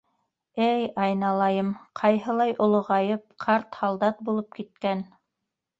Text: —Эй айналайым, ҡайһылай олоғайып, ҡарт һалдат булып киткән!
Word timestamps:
—Эй 0.67 0.85
айналайым, 1.03 1.69
ҡайһылай 2.01 2.57
олоғайып, 2.69 3.29
ҡарт 3.47 3.81
һалдат 3.83 4.29
булып 4.31 4.53
киткән! 4.61 5.11